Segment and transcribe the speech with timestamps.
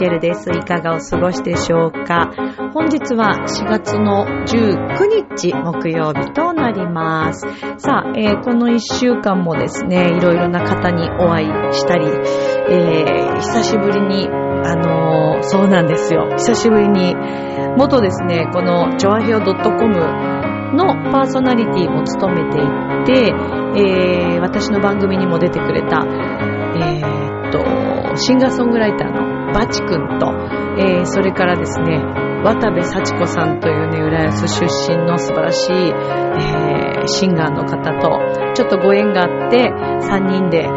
[0.00, 0.50] んばんは、ミッチェルです。
[0.50, 2.30] いかがお過ごしでしょうか？
[2.72, 7.40] 本日は4月の19日木曜日となります。
[7.78, 16.28] さあ、えーこの1週間もですね、いろいろな方にお会いしたり、えー久しぶりに、あのーそうなんですよ。
[16.36, 17.14] 久しぶりに、
[17.76, 19.54] 元ですね、この、チョアヘオ .com
[20.76, 23.34] のパーソナリティも務めていて、
[23.76, 30.26] えー私の番組にも出てくれた、えーっと、シンガーソングライターのバチ君と、
[30.78, 31.98] えーそれからですね、
[32.44, 38.20] 渡部幸子さんというね、浦安出身の素晴らしい、えーシンガーの方と、
[38.54, 40.68] ちょっとご縁があって、3人で、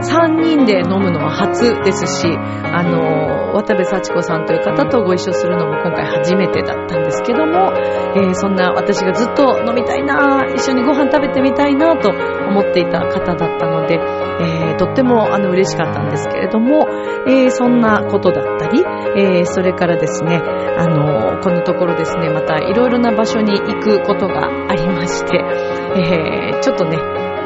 [0.00, 7.72] 3人で飲むのは初ですし、あの、渡部幸子さんという方とご一緒するのも今回初めてだったんですけども、
[8.16, 16.86] えーそんな私がずっと飲みたいな、一緒にご飯食べてみたいなと思っていた方だったので、えーとってもあの嬉しかったんですけれども、
[17.26, 18.80] えーそんなことだったり、
[19.16, 25.38] えーそれからですね、あの、このところですね、またいろいろな場所に行くことがありまして、
[25.96, 26.96] えちょっとね、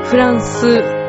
[0.05, 1.05] フランス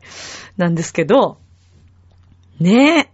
[0.57, 1.39] なんですけど、
[2.59, 3.09] ねえ、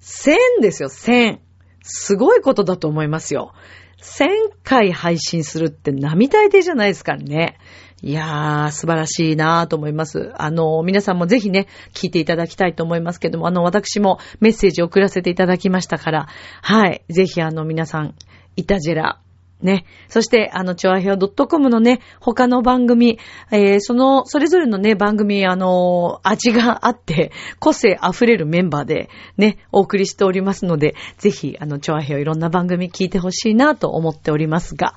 [0.00, 1.38] 1000ですよ、1000。
[1.82, 3.52] すごいことだと思いますよ。
[4.00, 4.26] 1000
[4.64, 7.58] 回配信するって並大抵じゃないですからね。
[8.00, 10.32] いやー、素晴らしいなーと思います。
[10.36, 16.28] あの、皆さんもぜひね、聞いていただきたいと思いますけども、あの、私もメッセージを送らせていただきましたから、
[16.62, 18.14] はい、ぜひあの、皆さん、
[18.54, 19.20] イタジェラ、
[19.62, 19.84] ね。
[20.08, 23.18] そして、あの、チョアヘオ .com のね、他の番組、
[23.50, 34.94] えーその、それぞれのね、番組、あの、味があって、個性溢れるメンバーで、ね、お送りしておりますので、ぜひ、あの、チョアヘオいろんな番組聞いてほしいなと思っておりますが、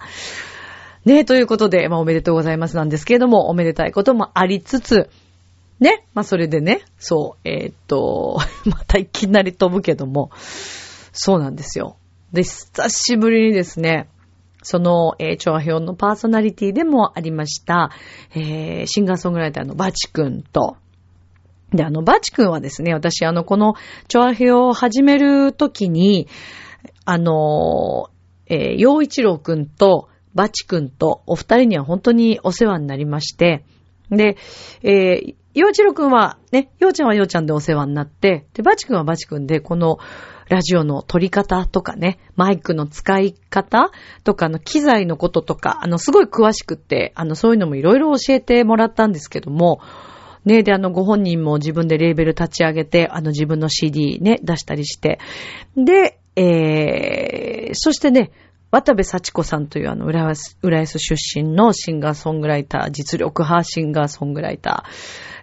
[1.05, 5.09] ね、ということで、まあ、おめでとうございますなんですけれども、おめでたいこともありつつ、
[5.79, 8.39] ね、まあ、それでね、そう、えーっと、
[8.69, 10.29] またいきなり飛ぶけども、
[11.11, 11.97] そうなんですよ。
[12.31, 14.07] で、久しぶりにですね、
[14.61, 17.91] その、えー、調和表のパーソナリティでもありました、
[18.35, 20.77] えー、シンガーソングライターのバチ君と、
[21.73, 23.75] で、あの、バチ君はですね、私、あの、この、
[24.07, 26.27] チョアヘを始めるときに、
[27.05, 28.09] あの、
[28.47, 33.63] えー、陽一郎君と、バチ君と、お二人には本当にお世話になりまして、
[34.09, 34.35] で、
[34.83, 39.97] えー、陽一郎君は、ね、陽ちゃんは陽ちゃんでお世話になって、で、バチ君はバチ君で、この、
[40.51, 43.89] ラジオの撮り方とかね、マイクの使い方
[44.25, 49.79] とか、あの、機材のこととか、あの、すごい詳しくって、あの、そういうのもいろいろ教えてもらったんですけども、
[50.43, 55.19] ね、で、あの、ご本人も自分でレーベル立ち上げて、あの、自分の CD ね、出したりして。
[55.77, 58.31] で、えー、そしてね、
[58.71, 64.83] 渡部幸子さんというあの、浦安、浦安出身のシンガーソングライター、実力派シンガーソングライタ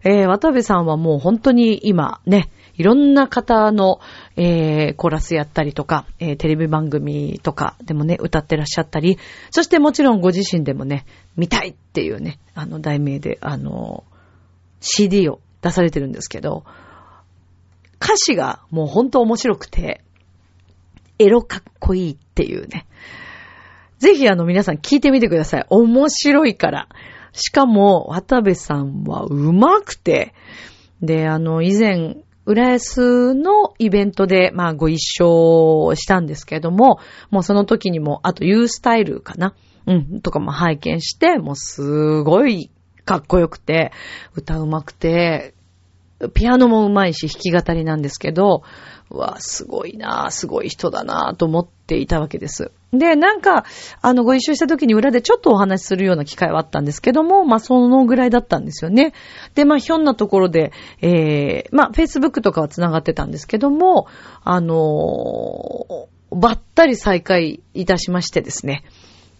[0.05, 0.11] ー。
[0.11, 4.01] えー、渡部さんはもう本当に今ね、いろんな方の、
[4.37, 9.19] えー、コーラスやったりとか、えー、テレビ番組とかでもね、歌ってらっしゃったり、
[9.51, 11.05] そしてもちろんご自身でもね、
[11.37, 14.05] 見たいっていうね、あの、題名で、あの、
[14.81, 16.65] CD を出されてるんですけど、
[18.01, 20.03] 歌詞がもうほんと面白くて、
[21.19, 22.87] エロかっこいいっていうね。
[23.99, 25.67] ぜひあの皆さん聞いてみてください。
[25.69, 26.89] 面白いから。
[27.33, 30.35] しかも、渡部さんは上手くて、
[31.03, 32.17] で、あの、以前、
[32.49, 36.99] 浦安のイベントで、まあ、ご一緒したんですけれども、
[37.31, 39.55] もうその時にも、あと、ユースタイルかな？
[39.87, 42.71] うん、とかも拝見して、もうすごい
[43.05, 43.93] かっこよくて、
[44.35, 45.55] 歌うまくて、
[46.33, 48.63] ピアノもうまいし弾き語りなんですけど、
[49.11, 52.73] うわ、すごいなすごい人だなと思っていたわけです。
[52.93, 53.65] で、なんか、
[54.01, 59.13] あの、ご一緒した時に裏でちょっとお話しするような機会はあったんですけども、まあ、そのぐらいだったんですよね。
[59.55, 64.07] で、まあ、ひょんなところで、えー、まあ、Facebook とかは繋がってたんですけども、
[64.43, 68.85] あのー、ばったり再会いたしましてですね。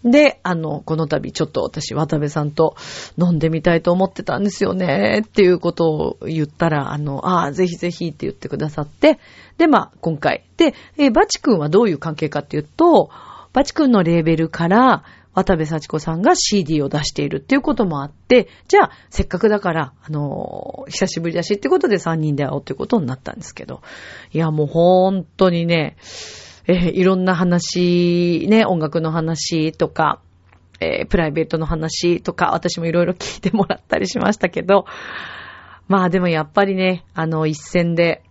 [0.03, 2.75] で、あの、この度ちょっと私、渡部さんと
[3.17, 9.19] 飲んでみたいと思ってたんですよね、っていうことを言ったら、あの、ああ、ぜひぜひって言ってくださって、
[9.57, 10.45] で、まあ、今回。
[10.57, 13.09] で、えバチ君はどういう関係かっていうと、
[13.51, 15.03] バチ君のレーベルから、
[15.33, 23.81] 渡部幸子さんが CD を出しているっていうこともあって、じゃあ、せっかくだから、あの久しぶりだしってことで3人で会おうってことになったんですけど、
[24.33, 25.97] いや、もう本当にね、
[26.69, 30.21] えー、いろんな話、ね、音楽の話とか、
[30.79, 34.85] えー、プライベートの話とか、私もいろいろ聞いてもらったりしましたけど、
[35.87, 38.21] まあでもやっぱりね、あの一戦で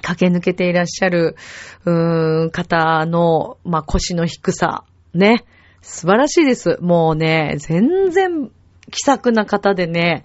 [0.00, 1.36] 駆け抜けていらっしゃる、
[1.84, 5.44] うーん、方の、まあ腰の低さ、ね、
[5.82, 6.78] 素晴らしいです。
[6.80, 8.50] もうね、全然
[8.90, 10.24] 気さくな方でね、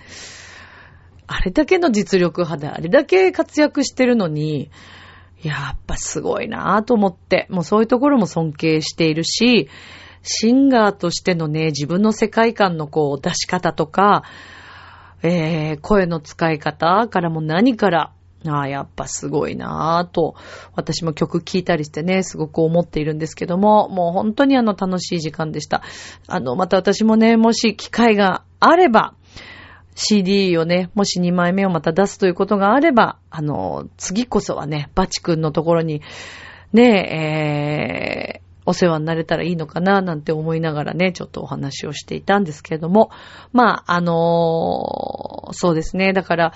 [1.27, 4.71] あれだけの実力派であれだけ活躍してるのに、
[5.41, 9.69] やっぱすごいなぁと思って、もうそういうところも尊敬しているし、
[10.21, 14.23] シンガーとしてのね、自分の世界観のこう出し方とか、
[15.21, 18.11] えー、声の使い方からも何から、
[18.47, 20.35] ああ、やっぱすごいなぁと、
[20.73, 25.83] 私も曲聴いたりしてね、すごく思っているんですけども、もう本当にあの楽しい時間でした。
[26.27, 29.13] あの、また私もね、もし機会があれば、
[30.01, 36.01] CD をね、もし2枚目をまた出すということがあれば、あの、次こそはね、バチ君のところに、
[36.71, 43.11] ね、えー、お世話になれたらいいのかな、なんて思いながらね、ちょっとお話をしていたんですけれども、
[43.51, 46.53] まあ、あのー、そうですね、だから、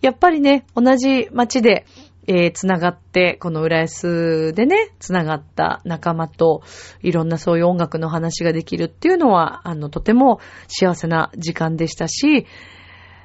[0.00, 1.84] やっぱりね、同じ街で、
[2.28, 6.62] えー、つながって、この浦安でね、つながった仲間と、
[7.02, 10.38] いろんなそういう音楽の話ができるっていうのは、あの、とても
[10.68, 12.46] 幸せな時間でしたし、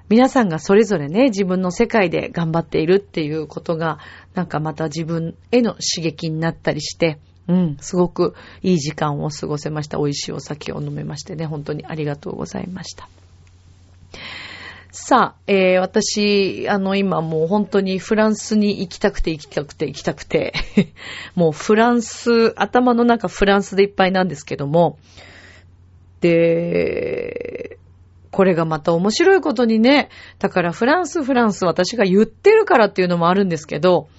[0.07, 3.99] 皆さんがそれぞれね、自分の世界で頑張っているっていうことが、
[4.35, 7.19] なんかまた自分への刺激になったりして、
[7.49, 9.97] うん、すごくいい時間を過ごせました。
[9.97, 13.09] 美味しいお酒を飲めましてね、本当にありがとうございました。
[14.95, 20.53] さあ、えー、私、あの、今もう本当にフランスに行きたくて行きたくて行きたくて、
[21.33, 24.99] もうフランス、頭の中フランスでいっぱいなんですけども、
[26.21, 27.79] で、
[28.29, 34.09] これがまた面白いことにね、だからフランス、フランス私が言ってるからっていうのもあるんですけど、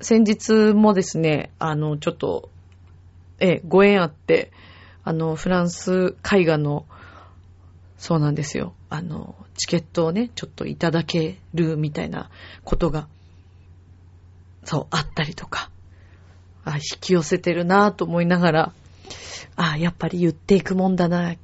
[0.00, 2.48] 先日もですね、あの、ちょっと、
[3.38, 4.50] え、ご縁あって、
[5.04, 6.86] あの、フランス絵画の
[8.00, 8.72] そうなんですよ。
[8.88, 12.30] あの、チケットをね、ちょっといただけるみたいな
[12.64, 13.08] ことが、
[14.64, 15.70] そう、あったりとか、
[16.64, 18.72] あ、引き寄せてるなぁと思いながら、
[19.54, 21.34] あ、やっぱり言っていくもんだな、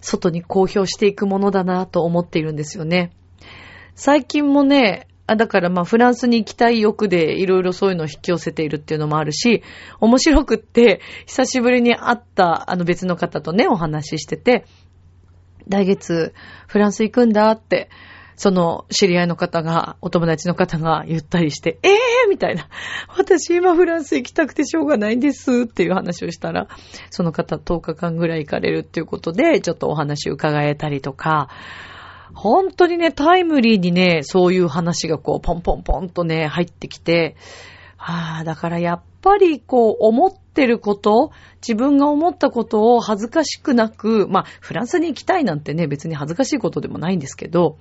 [0.00, 3.12] 外に公表していくものだなと思っているんですよね。
[3.94, 9.62] 最近もね、あ、だからまあフランスに行きたい欲でいろいろそういうのを引き寄せているっていうのもあるし、
[10.00, 14.66] 面白くって、久しぶりに会ったあの別の方とね、お話ししてて、
[15.68, 16.34] 来月
[16.66, 17.90] フランス行くんだって、
[18.36, 22.68] その知り合いの方が、お友達の方が言ったりして、ええー、みたいな。
[23.16, 26.68] 私今フランス行きたくてしょうがないんですっていう話をしたら、
[27.10, 31.48] その方10日間ぐらい行かれるっていうことで、ちょっとお話伺えたりとか、
[32.34, 37.36] 本当にね、タイムリーにね、そういう話がこう、ポンポンポンとね、入ってきて、
[38.06, 41.32] ああ、だからやっぱりこう、思ってること、
[41.66, 47.78] 自分が思ったことを恥ずかしくなく、まあ、フランスに行きたいなんてね、別に恥ずかしいことでもないんですけど、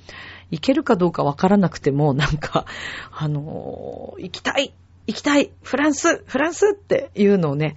[0.50, 2.66] 行けるかどうかわからなくても、なんか、
[3.12, 4.74] あのー、行きたい
[5.08, 7.76] 行きたいフランスフランスっていうのをね、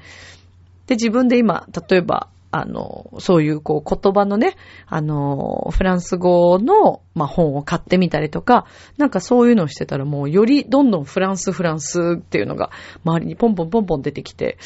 [0.86, 12.70] で、自分で今、例えば、あの、そういうこう言葉のね、あの、フランス語の、まあ、本を買ってみたりとか、なんかそういうのをしてたらもうよりどんどんフランスフランスっていうのが
[13.04, 14.58] 周りにポンポンポンポン出てきて、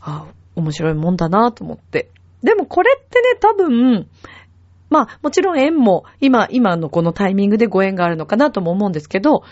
[0.00, 2.10] ああ面白いもんだなと思って。
[2.42, 4.08] でもこれってね、多分、
[4.88, 9.44] まあ、もちろん縁も、今、今のこのタイミングでご縁があるのかなとも思うんですけど、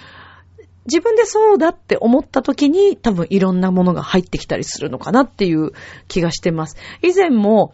[0.88, 5.73] 自分でそうだって思った時に多分いろんなものが入ってきたりするのかなっていう
[6.09, 6.76] 気がしてます。
[7.02, 7.73] 以前も、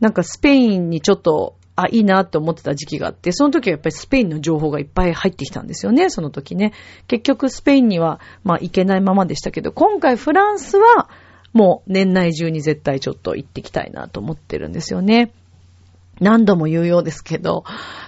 [0.00, 6.72] なんかスペインにちょっと、あ、いいなって思ってた時期があって、その時はやっぱりスペインの情報がいっぱい入ってきたんですよね、その時ね。
[7.06, 11.10] 結局スペインには、まあ行けないままでしたけど、今回フランスは、
[11.52, 15.32] もう年内中に絶対ちょっと行ってきたいなと思ってるんですよね。
[16.18, 17.64] 何度も言うようですけど、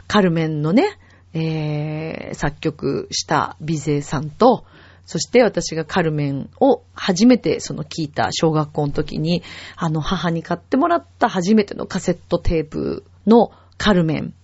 [0.07, 0.99] カルメンのね、
[1.35, 4.65] えー、作曲したビゼさんと、
[5.05, 9.43] そして私がカルメンを初めてその聞いた小学校の時に、
[9.77, 14.35] あの母に買ってもらった初めてのカセットテープのカルメン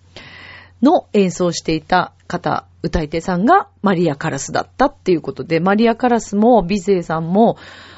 [0.80, 7.56] の演奏していた方、歌い手さんがマリア・カラスだったっていうことで、マリア・カラスもビゼーさんも、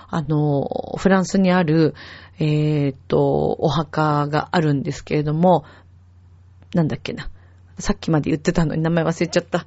[0.08, 1.94] あの、フランスにある、
[2.38, 5.64] えー、っと、お墓があるんですけれども、
[6.74, 7.28] なんだっけな。
[7.78, 9.66] さっきまで言ってたのに名前忘れちゃった。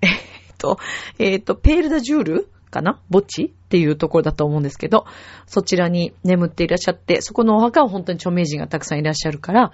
[0.00, 0.78] えー、っと、
[1.18, 3.00] えー、っと、ペールダジュールかな？
[3.12, 5.06] 墓地っていうところだと思うんですけど、
[5.46, 9.72] そちらに眠っていらっしゃって、そこのお墓は本当に著名人がたくさんいらっしゃるから、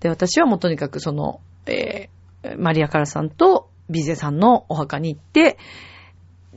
[0.00, 5.58] で、私はもうとにかくその、えー、マリアカラさんとビゼさんのお墓に行って、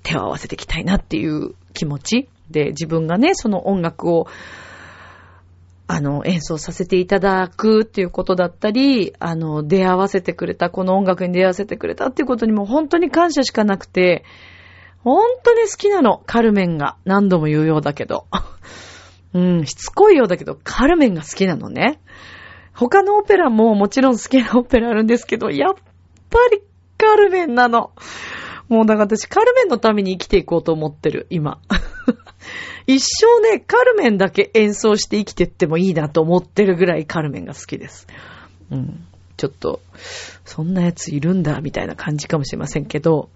[0.04, 4.28] 手を合わせていきたいなっていう気持ちで、自分がね、その音楽を
[5.88, 14.24] あの、演奏させていただくっていうことだったり、あの、出会わせてくれた、この音楽に出会わせてくれたっていうことにも本当に感謝しかなくて、
[15.04, 16.98] 本当に好きなの、カルメンが。
[17.06, 18.26] 何度も言うようだけど。
[19.36, 22.00] うん、しつこいようだけど、カルメンが好きなのね。
[22.74, 25.74] 他のオペラももちろん好きなオペラあるんですけど、やっ
[26.30, 26.62] ぱり
[26.98, 27.92] カルメンなの。
[28.70, 31.60] もうだから私カルメンのために生きていこうと思ってる、今。
[32.88, 38.08] 一生ね、カルメンだけ演奏して生きてってもいいなと思ってるぐらいカルメンが好きです。
[38.72, 39.06] うん。
[39.38, 39.82] ちょっと、
[40.46, 43.30] そんなやついるんだ、みたいな感じかもしれませんけど、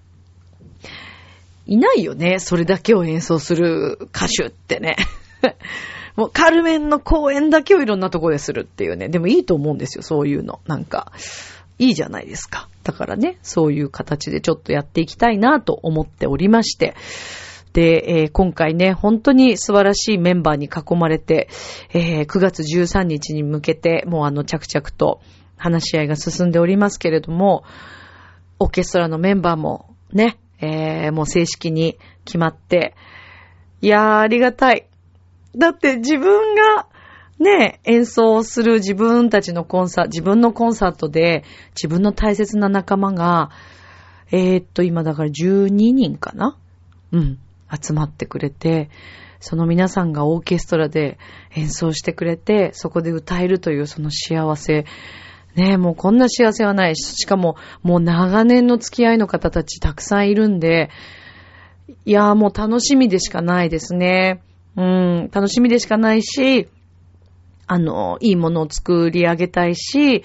[1.65, 4.95] いないよね、それだけを演奏する歌手ってね。
[6.15, 9.07] もうカルメンの公演だけをいろんなとこでするっていうね。
[9.07, 10.59] でもいいと思うんですよ、そういうの。
[10.65, 11.11] なんか、
[11.79, 12.69] いいじゃないですか。
[12.83, 16.95] だからね、そういう形でちょっとやっていきたいなと思っておりまして。
[17.73, 21.49] で、えー、今回ね、本当に素晴らしいメンバーに囲まれて、
[21.93, 25.21] えー、9月13日に向けて、もうあの、着々と
[25.55, 27.63] 話し合いが進んでおりますけれども、
[28.59, 32.95] オーケストラのメンバーもね、えー、もう正式に決まって、
[33.81, 34.87] いやー、ありがたい。
[35.55, 36.87] だって自分が
[37.39, 43.49] ね、演奏する自分たちのコンサート、自分のコンサートで自分の大切な仲間が、
[44.31, 46.57] えー、っと、今だから12人かな？
[47.11, 47.39] うん。
[47.71, 48.89] 集まってくれて、
[49.39, 51.17] その皆さんがオーケストラで
[51.55, 54.85] 演奏してくれて、そこで歌えるというその幸せ。
[55.55, 60.89] ねえ、もうこんな幸せはないし、しかももう長年の付き合いの方たちたくさんいるんで、
[62.05, 64.41] いやーもう楽しみでしかないですね。
[64.75, 66.67] うん、楽しみでしかないし、
[67.71, 70.23] あの、いいものを作り上げたいし、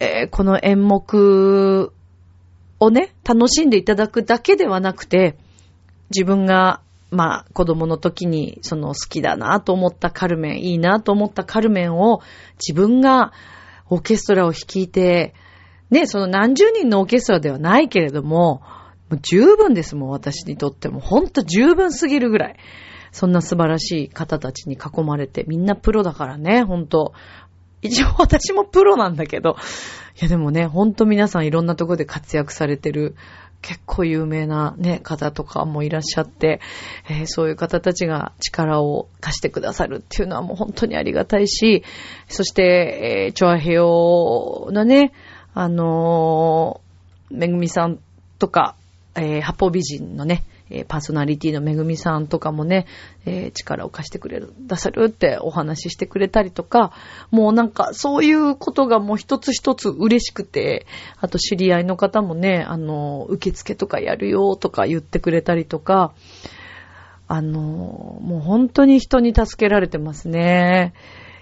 [0.00, 1.92] えー、この演目
[2.80, 5.38] をね、楽しんでいただくだけではなくて、
[6.10, 6.80] 自分が、
[7.12, 12.20] まあ、子供の時に、その好きだなと思ったカルメン、いいなと思ったカルメンを、
[12.54, 13.32] 自分が
[13.88, 15.34] オーケストラを率いて、
[15.90, 18.62] ね、その何十人のオーケストラではないけれども、
[19.22, 20.98] 十分ですもん、私にとっても。
[20.98, 22.56] ほんと十分すぎるぐらい。
[23.14, 27.14] そんな素晴らしい方たちに囲まれて、みんなプロだからね、ほんと。
[27.80, 29.56] 一応 私もプロなんだけど。
[30.20, 33.14] いやでもね、ほんと皆さんいろんなところで活躍されてる
[33.62, 36.60] 結構有名なね、方とかもいらっしゃって、
[37.08, 41.84] えー、そういう方たちが力を貸してくださるっていうのはもう本当にありがたいし、
[42.26, 45.12] そして、えー、チョアヘヨのね、
[45.54, 48.00] あのー、めぐみさん
[48.40, 48.74] とか、
[49.14, 52.86] えー、八方美人のね、えパーソナリティのめぐみさんとかもね、
[53.26, 56.92] えー、力を貸してくれる、出さるってお話ししてくれたりとか、
[57.30, 60.86] もうなんかそういうことがもう一つ一つ嬉しくて、
[61.20, 66.14] あと知り合いの方もね、あの、受付とかやるよとか言ってくれたりとか、
[67.28, 67.60] あの、
[68.22, 70.94] もう本当に人に助けられてますね。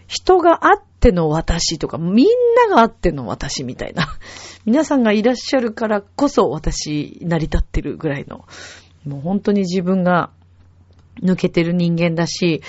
[0.06, 2.26] 人があっての私とか、みん
[2.68, 4.06] ながあっての私みたいな。
[4.64, 8.44] 皆さんがいらっしゃるからこそ私成り立ってるぐらいの
[9.06, 10.30] もう本当に自分が
[11.22, 12.62] 抜けてる人間だし、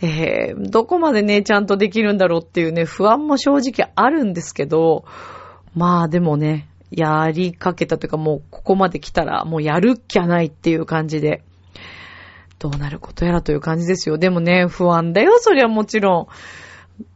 [0.00, 5.04] えー、どこまでね、ちゃんとできるんだろうっていうね、不安も正直あるんですけど、
[5.74, 11.42] まあでもね、やりかけたというかもうここまで来たらもうやるっきゃないっていう感じで、
[12.58, 14.18] どうなることやらという感じですよ。
[14.18, 16.26] でもね、不安だよ、そりゃもちろん。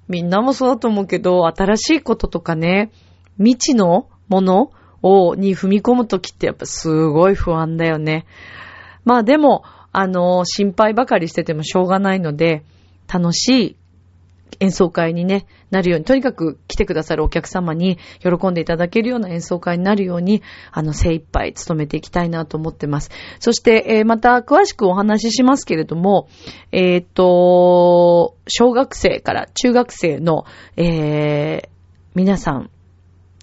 [0.08, 2.90] みんなもそうだと思うけど、新しいこととかね、
[3.38, 4.70] 未知のもの
[5.06, 8.26] を、に踏み込むときってやっぱすごい不安だよね。
[9.04, 12.64] まあでも、あの、心配ばかりしててもしょうがないので、
[13.08, 13.76] 楽しい
[14.60, 23.10] 演奏会にね、なるように、とにかく来てくださるお客様に喜んでいただけるような演奏会になるように、あの、精一杯努めていきたいなと思ってます。
[23.38, 26.28] そして、えー、また詳しくお話ししますけれども、
[26.72, 30.44] えっ、と、小学生から中学生の、
[30.76, 31.68] えー、
[32.14, 32.70] 皆さん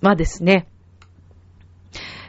[0.01, 0.67] はですね、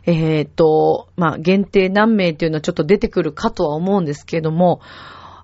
[0.06, 4.80] えっ、と、まあ、限定何名っていうのはちょっと出てくるかとは思うんですけども、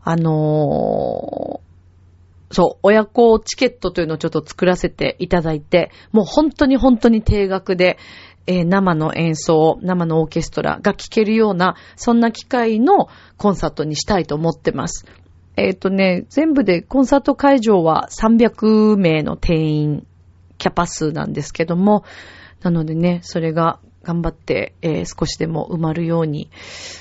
[0.02, 1.70] あのー
[2.52, 7.96] そう、親子チケットというのをちょっと作らせていただいて、もう本当に本当に定額で、
[8.46, 15.06] えー、生の演奏、生のオーケストラが聴けるような、そんな機会のコンサートにしたいと思ってます。
[15.56, 20.06] えっ、ー、とね、全部でコンサート会場は300名の定員
[20.58, 22.02] キャパ数なんですけども、
[22.62, 26.50] なのでね、それが頑張って、えー、少しでも埋まるように、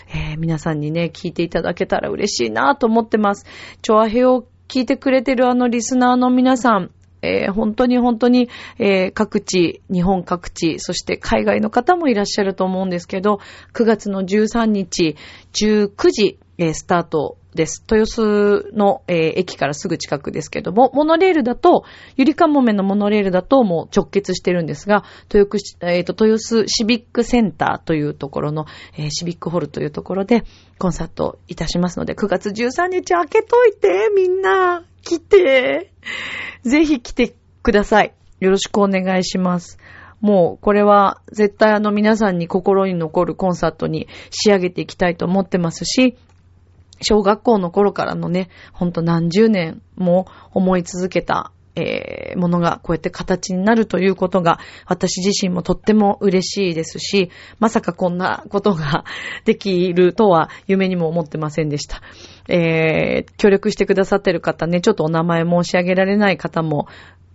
[0.09, 3.45] えー、皆さんにね、聞いていただけたら嬉しいなと思ってます。
[3.81, 6.91] チョアヘオ聞いてくれてるあのリスナーの皆さん、
[7.21, 13.39] えー、本当に本当に、えー、各地、日本各地、そして海外の方もいらっしゃると思うんですけど、
[13.73, 15.15] 9月の13日、
[15.53, 17.83] 19時、えー、スタートです。
[17.89, 21.83] 豊洲の、えー、駅からすぐ近くですけども、モノレールだと、
[22.15, 25.03] ゆりかもめのモノレールだともう直結してるんですが、
[25.33, 28.65] 豊洲、えーと、豊洲シビックセンターというところの、
[28.97, 30.43] えー、シビックホールというところで
[30.77, 35.91] コンサートいたしますので、9月13日開けといて、みんな、来て。
[36.63, 38.13] ぜひ来てください。
[38.39, 39.79] よろしくお願いします。
[40.21, 46.17] もうこれは絶対あの皆さんに心に残るコンサートに仕上げていきたいと思ってますし、
[47.01, 59.05] 小学校の頃からのね、ほんと何十年も思い続けた、えー、ものがこうやって形になるということが、私自身もとっても嬉しいですし、まさかこんなことが
[59.45, 62.01] できるとは夢にも思ってませんでした。
[62.47, 66.87] えー、協力してくださってる方ね、ちょっとお名前申し上げられない方も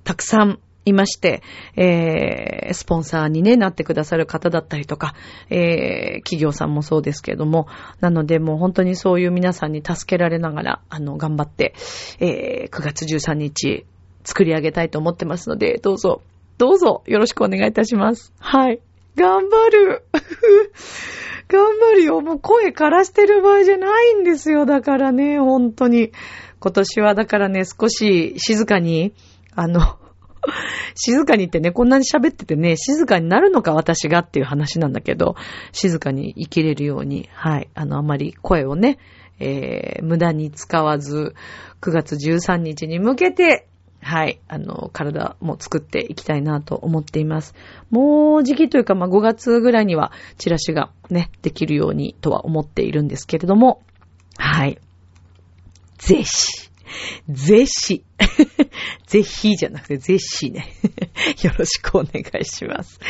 [0.05, 1.42] たくさんいまして、
[1.77, 5.14] えー、スポンサーにね、なってくださる方だったりとか、
[5.51, 7.66] えー、企業さんもそうですけれども、
[8.01, 11.75] なのでもう本当にそういう皆さんに助けられながら、あの、頑張って、
[12.20, 13.87] えー、9月13日、
[14.25, 16.23] 作り上げたいと思ってますので、どうぞ、
[16.59, 18.33] どうぞ、よろしくお願いいたします。
[18.38, 18.81] はい。
[19.16, 20.03] 頑張る
[21.47, 22.20] 頑張るよ。
[22.20, 24.66] もう声枯らしてる場合じゃないんですよ。
[24.66, 26.12] だからね、本当に。
[26.59, 29.12] 今年はだからね、少し静かに、
[29.55, 29.99] あの、
[30.94, 35.37] 静かにってね、こんなに喋っててね、静かになるのか私がっていう話なんだけど、
[35.72, 38.98] 静かに生きれるように、はい、あの、あまり声をね、
[39.38, 41.35] えー、無駄に使わず、
[41.80, 43.66] 9月13日に向けて、
[44.00, 47.54] はい、あの、体も作っていきたいなと思っています。
[47.90, 53.83] もう時期というか、まあ、5月ぐらいにはチラシがね、できるようにとは思っているんですけれども、
[54.37, 54.78] はい。
[55.98, 56.70] ぜひ、
[57.30, 58.04] ぜひ、
[59.07, 60.66] ぜひじゃなくてぜひね。
[61.42, 63.01] よろしくお願いします。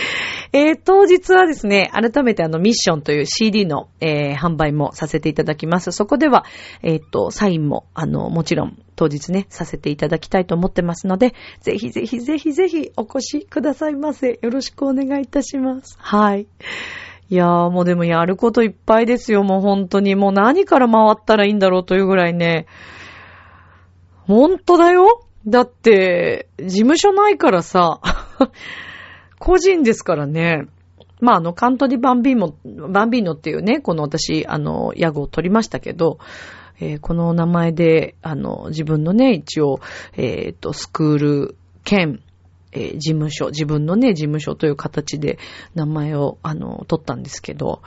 [0.53, 5.93] えー、当日はですね、改めてあのミッションという CD の、えー、販売もさせていただきます。
[5.93, 6.45] そこでは、
[6.83, 14.39] えっ、ー、と、サインも、あの、もちろん当日ね、させていただきたいと思ってますので、ぜひぜひぜひぜひお越しくださいませ。
[14.41, 15.97] よろしくお願いいたします。
[15.99, 16.47] はい。
[17.31, 19.43] いやーもうでもやることいっぱいですよ。
[19.43, 20.15] もう本当に。
[20.15, 22.67] もう何から回ったらいいんだろうというぐらいね。
[24.27, 28.01] ほんとだよだって、事務所ないからさ、
[29.39, 30.67] 個人ですからね。
[31.21, 36.19] まあ、あの、カントリーバンビーモ、バンビーノっていうね、この私、あの、ヤグを取りましたけど、
[36.81, 39.81] えー、この名前で、あの、自分のね、一応、
[40.17, 42.21] えっ、ー、と、スクール兼、
[42.73, 45.39] えー、事務所、自分のね、事務所という形で
[45.75, 47.83] 名前を、あの、取ったんですけど、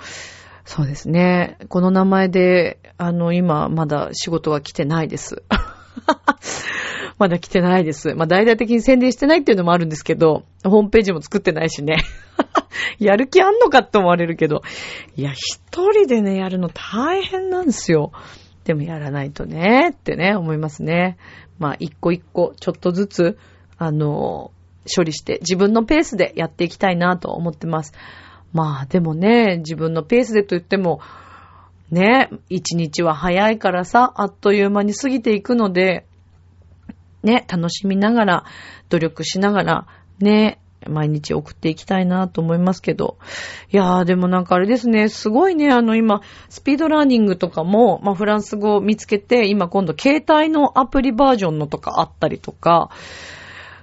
[0.63, 1.57] そうですね。
[1.69, 5.43] この名前で、あの、今、まだ仕事は来てないです。
[7.17, 8.13] まだ来てないです。
[8.13, 12.03] まあ、大々的に宣伝してないっていうのもあるんですけど、ホームページも作ってないしね。
[12.99, 14.61] やる気あんのかって思われるけど。
[15.15, 18.11] いや、一人でね、やるの大変なんですよ。
[18.65, 21.17] でもやらないとね、ってね、思いますね。
[21.57, 23.37] まあ、一個一個、ちょっとずつ、
[23.77, 24.51] あの、
[24.95, 27.93] 処理して、自分のペースでやっていきたいなと思ってます。
[28.53, 30.99] まあ、でもね、自分のペースでと言っても、
[31.91, 36.05] ね、一日は早いからさ、あっという間に過ぎていくので、
[37.27, 38.43] ね、楽しみながら、
[38.89, 39.87] 努力しながら、
[40.19, 43.17] ね、毎日送っていきたいなと思いますけど。
[43.71, 52.89] いやー、でもなんかあれですね、すごいね、あの今、スピードラーニングとかも、まあフランス語を見つけて、今今度携帯のアプリバージョンのとかあったりとか、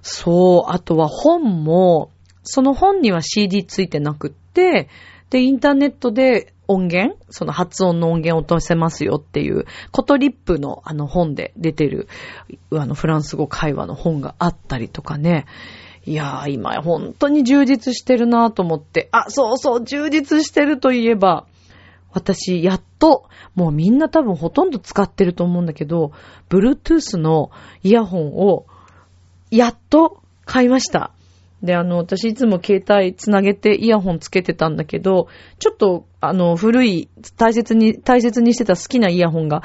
[0.03, 2.11] そう、あとは本も、
[2.43, 4.89] その本には CD ついてなくって、
[5.31, 12.09] で、インターネットで音源その発音の音源を落とせますよっていう、コトリップのあの本で出てる、
[12.73, 15.47] あのフランス語会話の本があったりとかね。
[16.07, 19.09] いやー、今本当に充実してるなと思って。
[19.13, 21.47] あ、そうそう、充実してるといえば、
[22.13, 26.13] 私、やっと、もうみんな多分ほとんど使ってると思うんだけど、
[26.49, 27.51] Bluetooth の
[27.83, 28.67] イヤホンを、
[29.51, 31.11] やっと買いました。
[31.65, 39.63] で、あの、私いつも携帯つなげてイヤホンつけてたんだけど、ちょっと、あの、古い、大切に、大切にしてた好きなイヤホンが、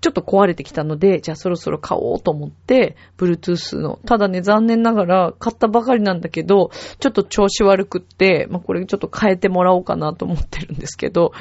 [0.00, 3.98] ちょっと壊れてきたので、じゃあそろそろ買おうと思って、Bluetooth の。
[4.06, 11.32] ただね、残念ながら買ったばかりなんだけど、ちょっと調子悪くって、まあ、これちょっと変えてもらおうかなと思ってるんですけど、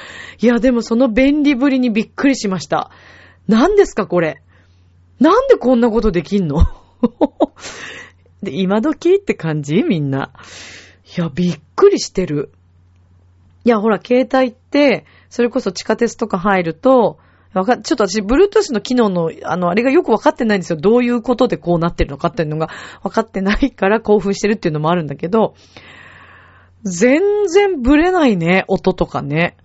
[0.42, 2.90] いや、でもその便利ぶりにびっくりしました。
[3.48, 4.42] 何ですか、これ？
[5.20, 6.58] なんでこんなことできんの？
[8.48, 9.84] で、今時って感じ？
[9.84, 10.32] みんな。
[11.18, 12.52] いや、びっくりしてる。
[13.66, 17.20] いや、ほら、携帯って、それこそ地下鉄とか入ると、
[17.54, 20.80] わか、ちょっと私、Bluetooth の機能の、あの、あれがよくわかってないんですよ。
[20.80, 22.70] どういうことでこうなってるのかっていうのが
[23.04, 25.56] わかってないから興奮してるっていうのもあるんだけど、
[26.84, 29.58] 全然ブレないね、音とかね。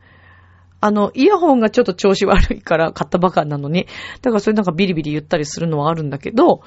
[0.81, 3.87] あの、イヤホンがちょっと調子悪いから買ったばかなのに、
[4.23, 6.63] だからそれなんかビリビリ言ったりするのはあるんだけど、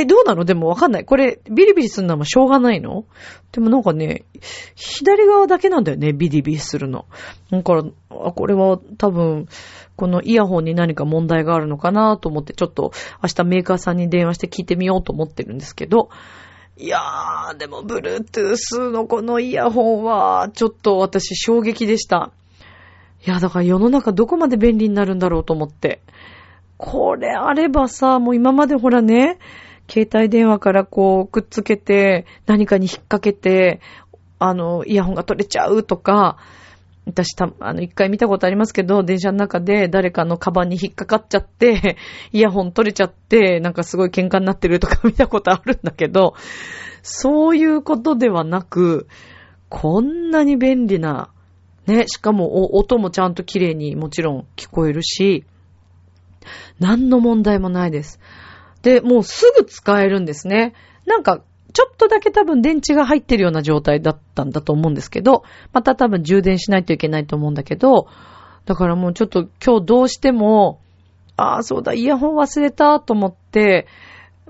[0.00, 0.44] え、どうなの？
[0.44, 1.04] でもわかんない。
[1.04, 3.04] これ、ビリビリするのはしょうがないの？
[3.52, 4.24] でもなんかね、
[4.76, 7.06] 左側だけなんだよね、ビリビリするの。
[7.50, 9.48] だから、これは多分、
[9.96, 16.10] このイヤホンに何か問題があるのかなと思って、ちょっと明日メーカーさんに電話して聞いてみようと思ってるんですけど、
[16.76, 22.30] いやー、でも、Bluetooth のこのイヤホンは、ちょっと私衝撃でした。
[23.26, 26.00] いや、だから世の中どこまで便利になるんだろうと思って。
[26.76, 29.40] これあればさ、もう今までほらね、
[29.88, 33.80] 携帯電話からこうくっつけて、何かに引っ掛けて、
[34.38, 36.38] あの、イヤホンが取れちゃうとか、
[37.08, 41.96] 私た、あの、一回見たことありますけど、電車の中で誰かのカバンに引っかかっちゃって、
[42.32, 46.34] イヤホン取れちゃって、なんかすごい喧嘩になってるとか 見たことあるんだけど、
[47.02, 49.08] そういうことではなく、
[49.70, 51.30] こんなに便利な、
[51.86, 55.44] ね、しかも音もちゃんと綺麗にもちろん聞こえるし、
[56.78, 58.20] 何の問題もないです。
[58.82, 60.74] で、もうすぐ使えるんですね。
[61.06, 68.08] なんか、ちょっとだけ多分電池が入ってるような状態だったんだと思うんですけど、また多分充電しないといけないと思うんだけど、
[68.64, 70.80] だからもうちょっと今日どうしても、
[71.36, 73.86] ああ、そうだ、イヤホン忘れたと思って、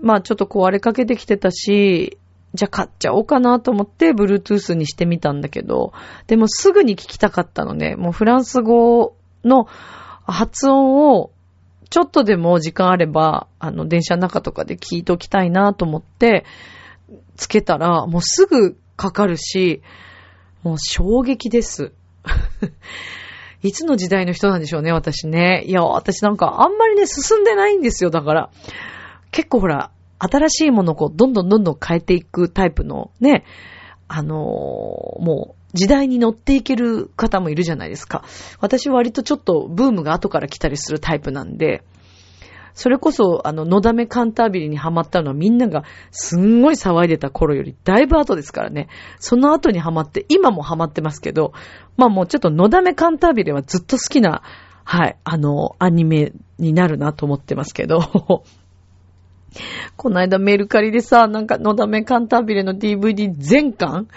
[0.00, 2.18] まあちょっと壊れかけてきてたし、
[2.54, 5.92] じゃあ買っちゃおうかなと思って、Bluetooth にしてみたんだけど、
[6.28, 9.14] でもすぐに聞きたかったのね、もうフランス語
[9.44, 9.66] の
[10.26, 11.30] 発音を
[11.90, 16.44] ちょっとでも時間あれば、あの、電車の中とかで聞いておきたいなと思って、
[17.36, 19.82] つけたら、もうすぐかかるし、
[20.62, 21.92] もう衝撃です。
[23.62, 25.64] いつの時代の人なんでしょうね、私ね。
[25.66, 28.50] いや、私なんかあんまりね、進んでないんですよ、だから。
[29.30, 33.44] 結構ほら、新しいものをこう、どんどんどんどん変えていくタイプのね、
[34.08, 34.36] あのー、
[35.22, 38.24] もう、時代に乗っていける方もいるじゃないですか。
[38.60, 41.82] 私は割とちょっとブームが後から来たりするタイプなんで、
[42.78, 48.86] それこそ、あの、のだめカンタービリにハマったのはみんながすんごい騒いでた頃よりだいぶ後ですからね。
[49.18, 51.52] その後にハマって、今もハマってますけど、
[51.96, 54.42] まあもうちょっとのだめカンタービリはずっと好きな、
[54.84, 58.44] はい、あの、アニメになるなと思ってますけど、
[59.96, 64.08] この間メルカリでさ、なんかのだめカンタービレの DVD 全巻？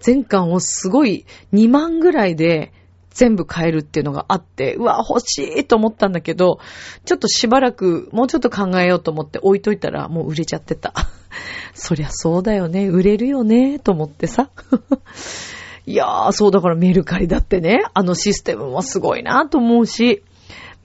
[0.00, 2.72] 全巻をすごい2万ぐらいで
[3.10, 6.60] 全部買えるっていうのがあって、うわ、欲しいと思ったんだけど、
[7.04, 10.94] ちょっとしばらく、もうちょっと考えようと思って置いといたら、もう売れちゃってた。
[11.74, 14.50] そりゃそうだよね、売れるよね、と思ってさ。
[15.84, 20.22] いやー、そうだからメルカリだってね、あのシステムもすごいなと思うし、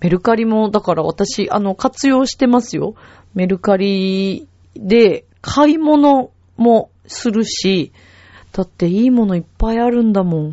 [0.03, 2.93] メルカリも、だから私、あの、活用してますよ。
[3.33, 7.93] メルカリで買い物もするし、
[8.51, 10.51] だっていいものいっぱいあるんだもん。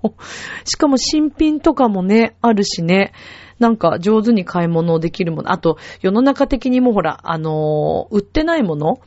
[0.64, 3.12] しかも新品とかもね、あるしね。
[3.58, 5.52] なんか上手に買い物できるもの。
[5.52, 9.00] あと、世の中的にもほら、あのー、売ってないもの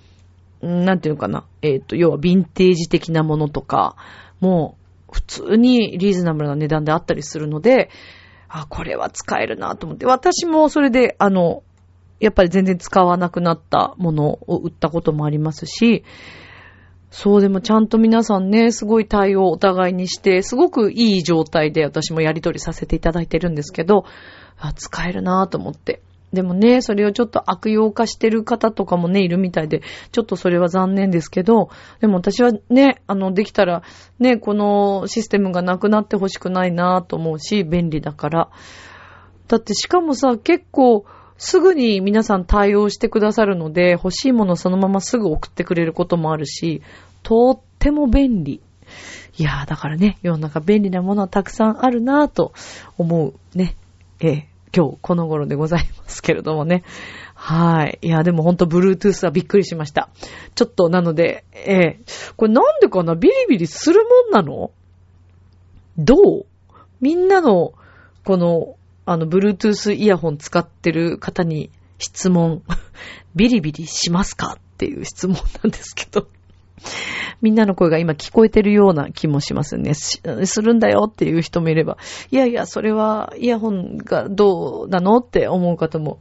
[0.64, 1.46] なんていうのかな。
[1.62, 3.96] えっ、ー、と、要はヴィンテージ的なものとか、
[4.40, 4.78] も
[5.10, 7.92] う、普通にリーズナブルな値段であったりするので、
[8.58, 10.06] あ、これは使えるなと思って。
[10.06, 11.64] 私もそれで、あの、
[12.22, 16.06] やっぱり全然使わなくなったものを売ったこともありますし、
[17.12, 24.06] そうでもちゃんと皆さんね、すごい対応をお互いにして、すごくいい状態で私もやり取りさせていただいてるんですけど、
[24.58, 26.02] あ使えるなと思って。
[26.36, 31.70] でもね、それをちょっと悪用化してる方とかもね、いるみたいで、ちょっとそれは残念ですけど、
[32.00, 33.82] でも私はね、あの、できたら、
[34.20, 38.50] ね、このシステムがなくなってほしくないなと思うし、便利だから。
[39.48, 41.06] だってしかもさ、結構、
[41.38, 46.82] すぐに皆さん対応してくださるので、欲しいものそのまますぐ送ってくれることもあるし、
[47.24, 48.62] とっても便利。
[49.38, 52.54] いやー、だからね、世の中便利なものはたくさんあるなぁと
[52.98, 53.76] 思うね。
[54.22, 56.84] ええ今日この頃でございますけれどもね。
[57.34, 58.00] はい。
[58.02, 60.10] いや、でもほんと Bluetooth はびっくりしました。
[60.56, 62.00] ちょっとなので、ええ
[62.36, 63.16] これなんでかな？
[63.16, 64.72] ビリビリするもんなの？
[65.98, 66.46] どう？
[67.00, 67.74] みんなの、
[68.24, 72.64] この、あの、Bluetooth イヤホン使ってる方に質問。
[73.36, 74.58] ビリビリしますか？
[74.58, 76.28] っていう質問なんですけど。
[77.42, 79.94] みんなの声が今聞こえてるような気もしますね。
[79.94, 80.22] す
[80.62, 81.98] るんだよっていう人もいれば、
[82.32, 86.20] いやいや、それはイヤホンがどうなのって思う方も、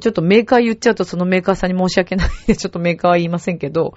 [0.00, 3.94] ちょっとメーカー言っちゃうとそのメーカーさんに申し訳ないんで、ちょっとメーカーは言いませんけど、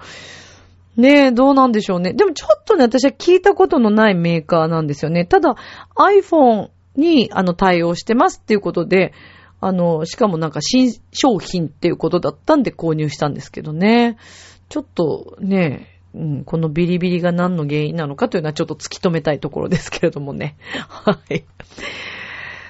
[0.96, 2.12] ねえ、どうなんでしょうね。
[2.12, 5.24] でもちょっとね、私は聞いたことのないメーカーなんですよね。
[5.24, 5.54] ただ、
[5.96, 9.14] iPhone にあの対応してますっていうことで、
[9.60, 14.18] あの、しかもなんか新商品っていうことだったんで購入したんですけどね。
[14.68, 20.56] ちょっとねえ、うん、このビリビリが何の原因なのかというのはちょっと突き止めたいところですけれどもね。
[20.88, 21.44] はい。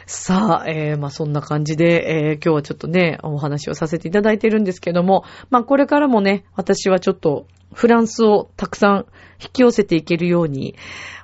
[0.06, 9.06] さあ、えー、まあそんな感じで、えー、今日はちょっとね、お話をさせていただいてるんですけども、まあこれからもね、私はちょっとフランスをたくさん
[9.42, 10.76] 引き寄せていけるように、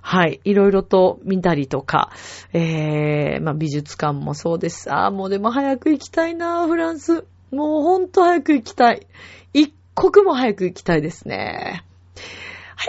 [0.03, 2.11] はい、いろいろと見たりとか、
[2.53, 4.91] えー、まあ美術館もそうです。
[4.91, 7.27] ああ、もうでも早く行きたいな、フランス。
[7.51, 9.07] もうほんと早く行きたい。
[9.53, 11.85] 一刻も早く行きたいですね。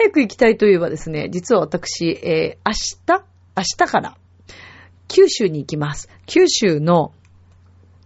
[0.00, 3.22] 早く行きたいといえばですね、実は私、えー、明日
[3.54, 4.16] 明日から
[5.08, 6.08] 九州に行きます。
[6.24, 7.12] 九州の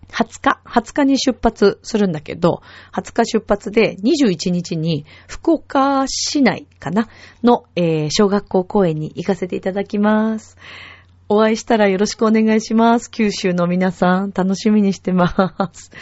[0.08, 7.06] 20日、20日に出発するんだけど、20日出発で21日に福岡市内かな
[7.44, 10.56] の、えー、小学校公園に行かせていただきます。
[11.28, 13.08] お会いしたらよろしくお願いします。
[13.08, 15.32] 九州の皆さん、楽しみにしてま
[15.72, 15.92] す。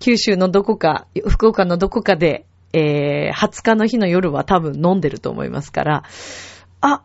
[0.00, 6.02] 九州のどこか、福岡のどこかで、えー、20日の日の夜は多分飲んでると思いますから、
[6.80, 7.02] あ、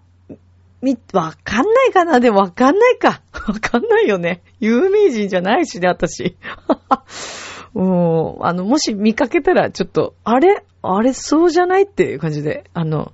[0.81, 2.19] み、わかんないかな？
[2.19, 3.21] でもわかんないか。
[3.47, 4.41] わかんないよね。
[4.59, 6.35] 有名人じゃないしね、私。
[7.73, 10.63] も う、あの、もし見かけたら、ちょっと、あれ？
[10.81, 11.83] あれそうじゃない？
[11.83, 13.13] っていう感じで、あの、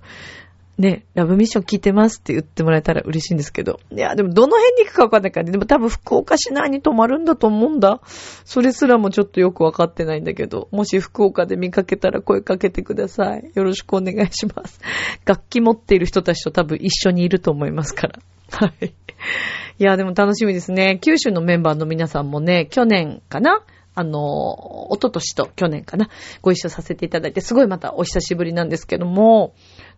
[0.80, 3.82] ね、ラブミッション聞いてますって言ってもらえたら嬉しいんですけど。
[3.92, 5.52] いや、でもどの辺に行くかわかんないからね。
[5.52, 8.00] でも多分福岡市内に泊まるんだと思うんだ。
[8.46, 13.52] それすらもちょっとよくわかってないんだけど、もし福岡で見かけたら声かけてください。
[13.54, 14.80] よろしくお願いします。
[15.26, 18.20] 楽器持っている人たちと多分一緒にいると思いますから。
[18.50, 18.86] はい。
[18.86, 20.98] いや、でも楽しみですね。
[21.02, 23.62] 九州のメンバーの皆さんもね、去年かな？
[23.96, 26.10] あの、おととしと去年かな、
[26.42, 29.54] ご一緒させていただいて、すごいまたお久しぶりなんですけども、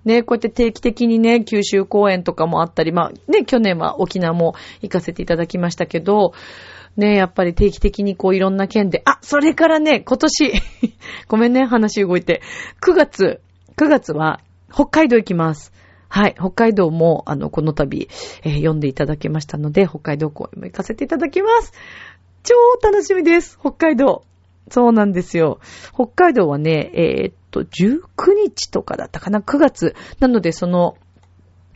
[0.05, 6.33] ね、こうやって定期的にね、九州公演とかもあったり、まあね、去年は沖縄も行かせていただきましたけど、
[6.97, 10.51] ね、やっぱり定期的にこういろんな県で、あ、それからね、今年
[11.27, 12.41] ごめんね、話動いて、
[12.81, 13.41] 9月、
[13.77, 14.41] 9月は
[14.73, 15.71] 北海道行きます。
[16.09, 16.35] はい。
[16.37, 18.09] 北海道も、あの、この度、
[18.43, 21.71] えー、読んでいただけましたので、北海道公演も行かせていただきます。
[22.43, 23.57] 超楽しみです。
[23.57, 24.25] 北海道。
[24.69, 25.59] そうなんですよ。
[25.93, 28.01] 北海道はね、えー、っと、19
[28.35, 29.95] 日とかだったかな ?9 月。
[30.19, 30.95] なので、その、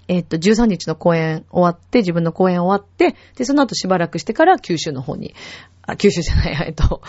[0.08, 5.34] えー、っと、13日の公演終わって、自分の公演終わって、で、その後しばらくしてから九州の方に、
[5.88, 7.02] あ、九州じゃない、 えっと、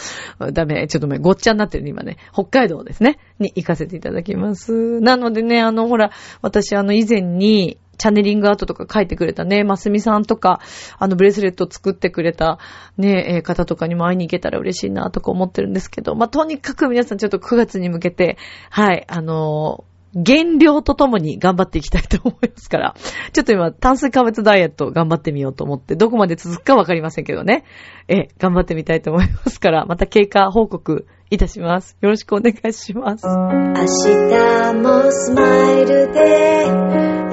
[0.52, 2.16] ダメ、ちょっとごっちゃになってるね、今ね。
[2.32, 3.18] 北海道ですね。
[3.38, 5.00] に行かせていただきます。
[5.00, 6.10] なのでね、あの、ほら、
[6.42, 10.60] 私、あの、以前に、チャネリングアートとか書いてくれたね、ますみさんとか、
[10.98, 12.58] あの、ブレスレット作ってくれた
[12.96, 18.38] ね、え、方とかにも会いに行けたら嬉しいなとか思ってるんですけど、まあ、とにかく皆さんちょっと9月に向けて、
[18.70, 22.94] はい、あのー減量とともに頑張っていきたいと思いますから、
[23.32, 27.64] ちょっと今炭水化物ダイエット頑張ってみようと思って、どこまで続くかわかりませんけどね。
[28.08, 31.96] え、頑張ってみたいと思いますから、また経過報告いたします。
[32.00, 33.26] よろしくお願いします。
[33.26, 33.34] 明
[33.74, 36.64] 日もスマイルで、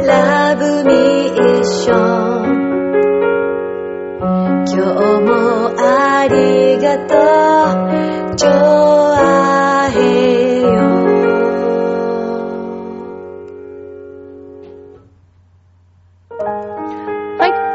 [0.06, 2.74] ラブミッション。
[4.66, 4.78] 今日
[5.22, 7.16] もありがと
[8.32, 8.93] う、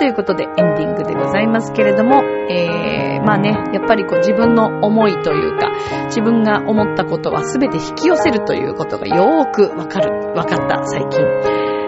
[0.09, 5.71] いうことでエンディングでございますけれども、えー、まあね、やっぱりこう自分の思いというか、
[6.07, 11.25] 自分が思ったことは全て引き寄せるということがよーくわかる、わかった最近。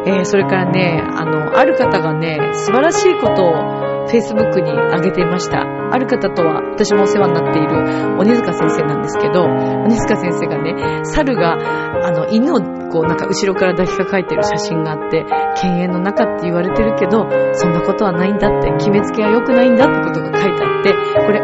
[0.07, 5.61] えー、それからね、あの、ある方がね、素晴らしいことを Facebook に上げていました。
[5.61, 11.59] ある方とは、私もお世話になっている鬼塚先生なんですけど、鬼塚先生がね、猿が、
[12.07, 15.25] あの、犬をこうなんか後ろから抱きかかえてる写真があって、
[15.63, 20.93] 犬猿の中って言われてるけど、そんなことはないんだって、決めつけは良くないんだってことが書いてあって、
[21.25, 21.41] これ、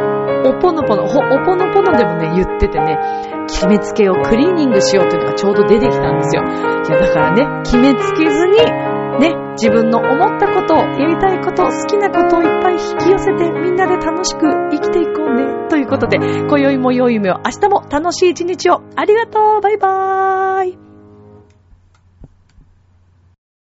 [0.49, 2.99] おぽのぽの、ほおぽのぽのでもね、言っててね、
[3.49, 6.43] 決めつけをクリーニングしようというのがちょうど出てきたんですよ。
[6.43, 6.47] い
[6.91, 8.59] や、だからね、決めつけずに、
[9.19, 15.69] ね、自分の思ったこと、やりたいこと、好きなことをいっぱい引き寄せて、みんなで楽しく生きていこうね。
[15.69, 18.83] ということで、今宵も良い夢を、明日も楽しい一日を。
[18.95, 20.86] ありがとうバイバーイ